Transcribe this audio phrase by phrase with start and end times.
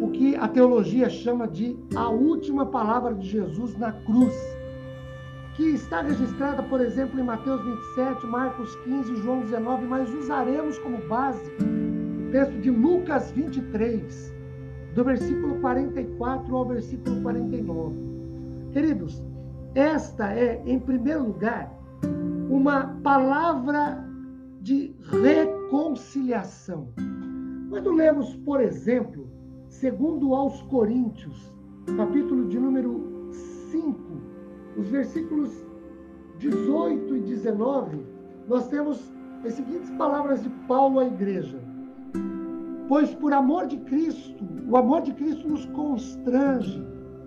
[0.00, 4.34] o que a teologia chama de a última palavra de Jesus na cruz,
[5.56, 10.98] que está registrada, por exemplo, em Mateus 27, Marcos 15, João 19, mas usaremos como
[11.08, 14.34] base o texto de Lucas 23,
[14.94, 17.96] do versículo 44 ao versículo 49.
[18.72, 19.22] Queridos,
[19.74, 21.72] esta é, em primeiro lugar,
[22.50, 24.04] uma palavra
[24.60, 26.88] de reconciliação.
[27.68, 29.28] Quando lemos, por exemplo,
[29.80, 31.52] segundo aos Coríntios,
[31.98, 33.28] capítulo de número
[33.70, 33.94] 5,
[34.78, 35.50] os versículos
[36.38, 38.06] 18 e 19,
[38.48, 39.12] nós temos
[39.44, 41.60] as seguintes palavras de Paulo à igreja.
[42.88, 46.82] Pois por amor de Cristo, o amor de Cristo nos constrange,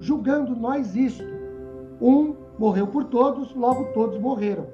[0.00, 1.24] julgando nós isto.
[1.98, 4.66] Um morreu por todos, logo todos morreram.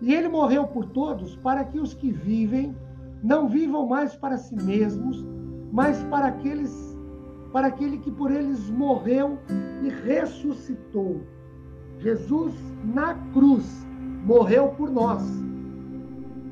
[0.00, 2.74] E ele morreu por todos para que os que vivem
[3.22, 5.24] não vivam mais para si mesmos,
[5.70, 6.93] mas para aqueles
[7.54, 9.38] para aquele que por eles morreu
[9.80, 11.20] e ressuscitou.
[11.98, 12.52] Jesus
[12.82, 13.86] na cruz
[14.26, 15.22] morreu por nós.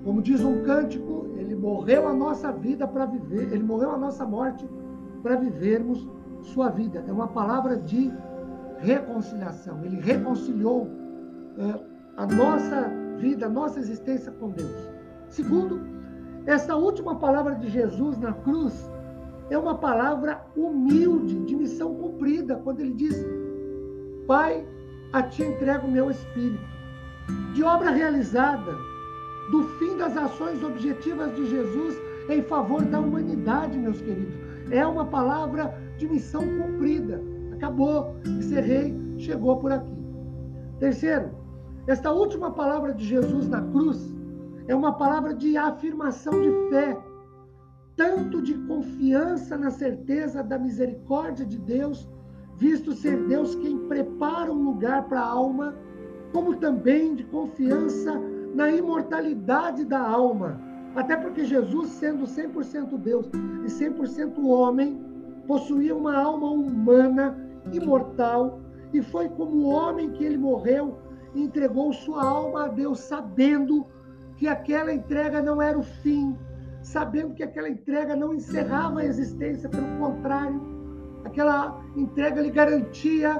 [0.04, 4.24] Como diz um cântico, ele morreu a nossa vida para viver, ele morreu a nossa
[4.24, 4.64] morte
[5.24, 6.08] para vivermos
[6.40, 7.04] sua vida.
[7.08, 8.12] É uma palavra de
[8.78, 9.84] reconciliação.
[9.84, 10.88] Ele reconciliou
[11.58, 11.80] é,
[12.16, 14.88] a nossa vida, a nossa existência com Deus.
[15.28, 15.80] Segundo,
[16.46, 18.88] essa última palavra de Jesus na cruz
[19.52, 23.14] é uma palavra humilde, de missão cumprida, quando ele diz:
[24.26, 24.66] Pai,
[25.12, 26.72] a ti entrego o meu espírito.
[27.54, 28.72] De obra realizada,
[29.50, 31.94] do fim das ações objetivas de Jesus
[32.30, 34.34] em favor da humanidade, meus queridos.
[34.70, 37.20] É uma palavra de missão cumprida.
[37.52, 38.16] Acabou.
[38.26, 39.92] Encerrei, chegou por aqui.
[40.78, 41.30] Terceiro,
[41.86, 44.14] esta última palavra de Jesus na cruz
[44.66, 46.96] é uma palavra de afirmação de fé
[47.96, 52.08] tanto de confiança na certeza da misericórdia de Deus,
[52.56, 55.74] visto ser Deus quem prepara um lugar para a alma,
[56.32, 58.20] como também de confiança
[58.54, 60.60] na imortalidade da alma.
[60.94, 63.26] Até porque Jesus, sendo 100% Deus
[63.64, 65.02] e 100% homem,
[65.46, 67.36] possuía uma alma humana,
[67.72, 68.60] imortal,
[68.92, 70.98] e foi como homem que ele morreu
[71.34, 73.86] e entregou sua alma a Deus, sabendo
[74.36, 76.36] que aquela entrega não era o fim,
[76.82, 80.60] sabendo que aquela entrega não encerrava a existência, pelo contrário,
[81.24, 83.38] aquela entrega lhe garantia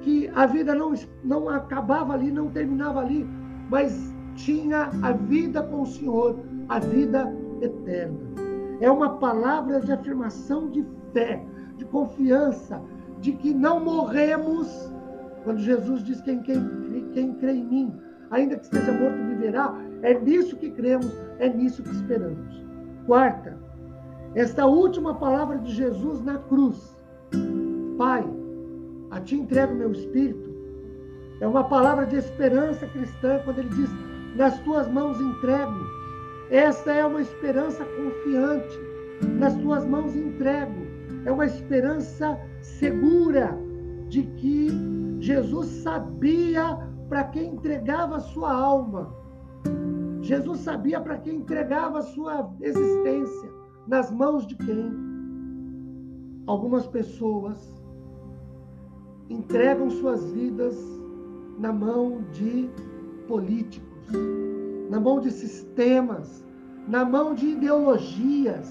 [0.00, 3.26] que a vida não, não acabava ali, não terminava ali,
[3.70, 6.38] mas tinha a vida com o Senhor,
[6.68, 8.18] a vida eterna.
[8.80, 11.42] É uma palavra de afirmação de fé,
[11.76, 12.82] de confiança,
[13.20, 14.92] de que não morremos.
[15.44, 16.60] Quando Jesus diz: Quem, quem,
[17.12, 18.00] quem crê em mim,
[18.30, 19.72] ainda que esteja morto, viverá.
[20.02, 22.71] É nisso que cremos, é nisso que esperamos.
[23.06, 23.58] Quarta,
[24.34, 26.96] esta última palavra de Jesus na cruz.
[27.98, 28.24] Pai,
[29.10, 30.50] a ti entrego meu espírito.
[31.40, 33.90] É uma palavra de esperança cristã quando ele diz:
[34.36, 35.80] Nas tuas mãos entrego.
[36.50, 38.78] Esta é uma esperança confiante.
[39.38, 40.86] Nas tuas mãos entrego.
[41.24, 43.58] É uma esperança segura
[44.08, 44.68] de que
[45.20, 49.21] Jesus sabia para quem entregava a sua alma.
[50.22, 53.50] Jesus sabia para quem entregava a sua existência,
[53.88, 54.92] nas mãos de quem.
[56.46, 57.58] Algumas pessoas
[59.28, 60.78] entregam suas vidas
[61.58, 62.70] na mão de
[63.26, 64.08] políticos,
[64.88, 66.46] na mão de sistemas,
[66.86, 68.70] na mão de ideologias,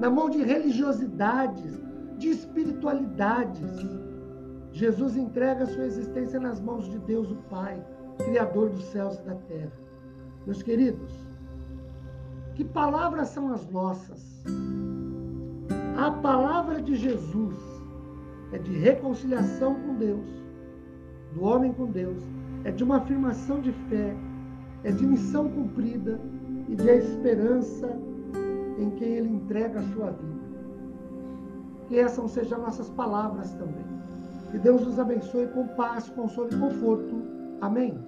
[0.00, 1.78] na mão de religiosidades,
[2.16, 3.70] de espiritualidades.
[4.72, 7.84] Jesus entrega a sua existência nas mãos de Deus, o Pai
[8.18, 9.72] Criador dos céus e da terra.
[10.46, 11.12] Meus queridos,
[12.54, 14.44] que palavras são as nossas?
[15.96, 17.56] A palavra de Jesus
[18.52, 20.26] é de reconciliação com Deus,
[21.34, 22.22] do homem com Deus,
[22.64, 24.16] é de uma afirmação de fé,
[24.84, 26.20] é de missão cumprida
[26.68, 27.88] e de esperança
[28.78, 30.46] em quem ele entrega a sua vida.
[31.88, 33.84] Que essas sejam nossas palavras também.
[34.50, 38.06] Que Deus nos abençoe com paz, consolo e conforto Amém.